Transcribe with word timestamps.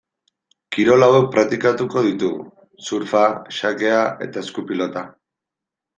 Kirol 0.75 1.05
hauek 1.07 1.27
praktikatuko 1.35 2.03
ditugu: 2.07 2.45
surfa, 2.89 3.23
xakea 3.59 4.03
eta 4.29 4.45
eskupilota. 4.47 5.05